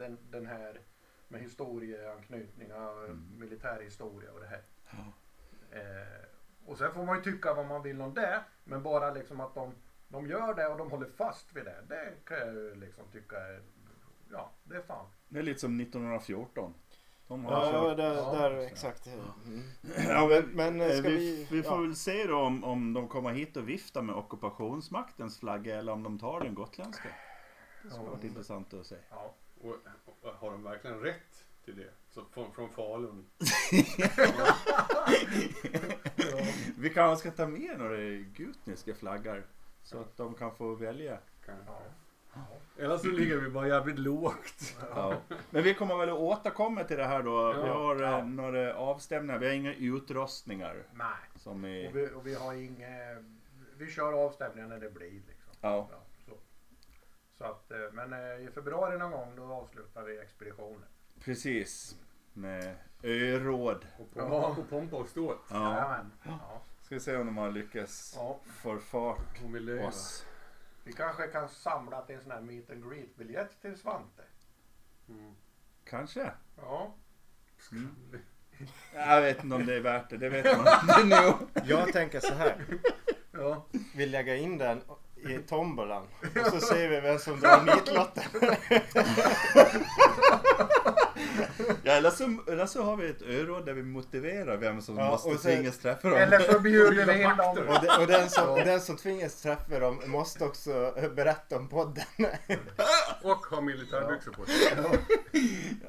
den, 0.00 0.18
den 0.30 0.46
här 0.46 0.80
med 1.28 1.40
historieanknytningar, 1.40 3.04
Mm. 3.04 3.38
militärhistoria 3.38 4.32
och 4.32 4.40
det 4.40 4.46
här. 4.46 4.62
Eh, 5.70 6.24
och 6.66 6.78
sen 6.78 6.92
får 6.94 7.04
man 7.04 7.16
ju 7.16 7.22
tycka 7.22 7.54
vad 7.54 7.66
man 7.66 7.82
vill 7.82 8.00
om 8.00 8.14
det. 8.14 8.44
Men 8.64 8.82
bara 8.82 9.10
liksom 9.10 9.40
att 9.40 9.54
de, 9.54 9.72
de 10.08 10.26
gör 10.26 10.54
det 10.54 10.66
och 10.66 10.78
de 10.78 10.90
håller 10.90 11.06
fast 11.16 11.56
vid 11.56 11.64
det. 11.64 11.84
Det 11.88 12.12
kan 12.24 12.38
jag 12.38 12.54
ju 12.54 12.74
liksom 12.74 13.04
tycka 13.12 13.36
är, 13.38 13.62
ja 14.32 14.50
det 14.64 14.76
är 14.76 14.82
fan. 14.82 15.06
Det 15.28 15.38
är 15.38 15.42
lite 15.42 15.60
som 15.60 15.80
1914. 15.80 16.74
De 17.28 17.44
har 17.44 17.52
Ja, 17.66 17.72
kört. 17.72 17.96
där, 17.96 18.14
Ja. 18.14 18.32
där 18.32 18.56
exakt. 18.58 19.06
Mm. 19.06 19.62
Ja, 20.08 20.26
men, 20.28 20.44
Men 20.54 20.80
eh, 20.80 20.86
eh, 20.86 20.92
ska 20.98 21.08
vi, 21.08 21.16
vi... 21.50 21.56
vi 21.56 21.62
får 21.62 21.76
ja. 21.76 21.82
väl 21.82 21.96
se 21.96 22.24
då 22.26 22.36
om, 22.40 22.64
om 22.64 22.92
de 22.92 23.08
kommer 23.08 23.30
hit 23.30 23.56
och 23.56 23.68
viftar 23.68 24.02
med 24.02 24.14
ockupationsmaktens 24.14 25.38
flagga 25.40 25.78
eller 25.78 25.92
om 25.92 26.02
de 26.02 26.18
tar 26.18 26.40
den 26.40 26.54
gotländska. 26.54 27.08
Det 27.82 27.90
skulle 27.90 28.04
Ja. 28.06 28.10
varit 28.10 28.24
intressant 28.24 28.74
att 28.74 28.86
se. 28.86 28.96
Ja. 29.10 29.34
Och, 29.60 29.76
och, 30.22 30.34
har 30.34 30.50
de 30.50 30.62
verkligen 30.62 31.00
rätt 31.00 31.44
till 31.64 31.76
det? 31.76 31.90
Så 32.10 32.24
från, 32.24 32.52
från 32.52 32.68
Falun? 32.70 33.26
Vi 36.76 36.90
kanske 36.90 37.28
ska 37.28 37.36
ta 37.36 37.46
med 37.50 37.78
några 37.78 37.96
gutniska 38.36 38.94
flaggar 38.94 39.42
så 39.82 39.98
att 40.00 40.16
de 40.16 40.34
kan 40.34 40.54
få 40.56 40.74
välja. 40.74 41.18
Ja. 41.46 42.46
Eller 42.78 42.98
så 42.98 43.06
ligger 43.06 43.36
vi 43.36 43.48
bara 43.50 43.68
jävligt 43.68 43.98
lågt. 43.98 44.76
Ja. 44.94 45.14
Men 45.50 45.62
vi 45.62 45.74
kommer 45.74 45.96
väl 45.96 46.08
att 46.08 46.18
återkomma 46.18 46.84
till 46.84 46.96
det 46.96 47.04
här 47.06 47.22
då. 47.22 47.52
Vi 47.52 47.58
Ja. 47.60 47.74
har 47.74 47.96
Ja. 48.02 48.18
eh, 48.18 48.26
några 48.26 48.74
avstämningar. 48.76 49.38
Vi 49.38 49.46
har 49.46 49.54
inga 49.54 49.74
utrustningar. 49.74 50.82
Nej. 50.92 51.06
Som 51.36 51.64
Och 51.64 51.70
i... 51.70 51.90
vi, 51.92 52.10
och 52.14 52.26
vi 52.26 52.34
har 52.34 52.52
inget... 52.54 53.18
Vi 53.76 53.90
kör 53.90 54.12
avstämningar 54.26 54.68
när 54.68 54.80
det 54.80 54.90
blir 54.90 55.10
liksom. 55.10 55.52
Ja. 55.60 55.88
Så. 57.40 57.46
att, 57.46 57.70
eh, 57.70 57.78
men 57.92 58.12
eh, 58.12 58.18
i 58.46 58.50
februari 58.54 58.98
någon 58.98 59.10
gång 59.10 59.36
då 59.36 59.52
avslutar 59.52 60.02
vi 60.02 60.18
expeditionen. 60.18 60.84
Precis. 61.24 61.98
Med 62.32 62.76
öråd. 63.02 63.86
Och 63.98 64.14
pompa, 64.14 64.46
och, 64.46 64.68
pompa 64.70 64.96
och 64.96 65.08
ståt. 65.08 65.38
Ja. 65.50 65.72
Jajamän. 65.72 66.12
Ja. 66.24 66.62
Ska 66.82 66.94
vi 66.94 67.00
se 67.00 67.16
om 67.16 67.26
de 67.26 67.36
har 67.36 67.50
lyckats 67.50 68.14
Ja. 68.16 68.38
få 68.44 68.78
fart 68.78 69.42
Om 69.44 69.52
vi 69.52 69.78
på 69.78 69.86
oss. 69.86 70.26
Vi 70.84 70.92
kanske 70.92 71.26
kan 71.26 71.48
samla 71.48 72.02
till 72.02 72.14
en 72.14 72.22
sån 72.22 72.30
här 72.30 72.40
meet 72.40 72.70
and 72.70 72.90
greet 72.90 73.16
biljett 73.16 73.60
till 73.62 73.78
Svante. 73.78 74.22
Mm. 75.08 75.34
Kanske. 75.84 76.32
Ja. 76.56 76.94
Mm. 77.72 77.96
Jag 78.94 79.20
vet 79.20 79.44
inte 79.44 79.56
om 79.56 79.66
det 79.66 79.74
är 79.76 79.80
värt 79.80 80.10
det. 80.10 80.16
Det 80.16 80.28
vet 80.28 80.44
man 80.56 80.66
inte 81.06 81.16
nu. 81.16 81.62
Jag 81.64 81.92
tänker 81.92 82.20
så 82.20 82.34
här. 82.34 82.64
Ja. 83.32 83.66
Vi 83.94 84.06
lägger 84.06 84.34
in 84.34 84.58
den 84.58 84.82
i 85.28 85.38
tombolan 85.48 86.02
och 86.40 86.52
så 86.52 86.60
ser 86.60 86.88
vi 86.88 87.00
vem 87.00 87.18
som 87.18 87.40
drar 87.40 87.62
nitlotten. 87.62 88.24
Eller, 92.20 92.36
så, 92.44 92.52
eller 92.52 92.66
så 92.66 92.82
har 92.82 92.96
vi 92.96 93.10
ett 93.10 93.22
öråd 93.22 93.66
där 93.66 93.72
vi 93.72 93.82
motiverar 93.82 94.56
vem 94.56 94.80
som 94.82 94.98
Ja, 94.98 95.10
måste 95.10 95.30
så- 95.30 95.38
tvingas 95.38 95.78
träffa 95.78 96.08
dem. 96.08 96.18
Eller 96.18 96.38
så 96.40 96.60
bjuder 96.60 97.06
vi 97.06 97.22
in 97.22 97.36
dem. 97.36 97.58
Och, 97.68 97.80
de, 97.84 98.00
och 98.02 98.06
den, 98.06 98.30
som, 98.30 98.54
den 98.54 98.80
som 98.80 98.96
tvingas 98.96 99.42
träffa 99.42 99.78
dem 99.78 100.00
måste 100.06 100.44
också 100.44 100.94
berätta 101.16 101.56
om 101.56 101.68
podden. 101.68 102.04
Och 103.22 103.46
ha 103.46 103.60
militärbyxor 103.60 104.32
på 104.32 104.44
sig. 104.46 104.54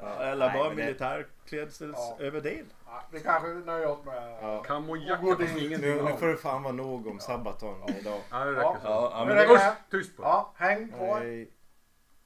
Ja, 0.02 0.22
eller 0.22 0.46
Nej, 0.48 0.58
bara 0.58 0.68
men 0.68 0.76
det- 0.76 0.84
militärklädselöverdel. 0.84 2.64
Ja, 2.86 3.02
vi 3.12 3.20
kanske 3.20 3.48
nöjer 3.48 3.86
oss 3.86 4.04
med... 4.04 4.38
Ja. 4.42 4.62
Kamojacka 4.62 5.22
det- 5.38 5.44
ingenting 5.60 5.80
Nu, 5.96 6.02
nu 6.02 6.12
får 6.18 6.26
det 6.26 6.36
fan 6.36 6.62
vara 6.62 6.72
nog 6.72 7.06
om 7.06 7.20
Sabaton 7.20 7.76
idag. 8.00 8.20
Ja, 8.30 8.38
det 8.44 8.50
räcker 8.50 8.62
Ja. 8.62 8.76
så. 8.82 8.88
Ja, 8.88 9.12
Men 9.18 9.26
men 9.26 9.36
det 9.36 9.42
det, 9.42 9.48
går- 9.48 9.54
Usch, 9.56 9.90
tyst 9.90 10.16
på 10.16 10.22
det. 10.22 10.28
Ja, 10.28 10.52
häng 10.56 10.92
på. 10.98 11.14
Hej. 11.14 11.50